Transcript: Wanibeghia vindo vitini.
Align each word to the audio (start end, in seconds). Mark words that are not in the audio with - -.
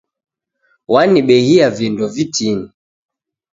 Wanibeghia 0.87 1.69
vindo 1.69 2.07
vitini. 2.09 2.67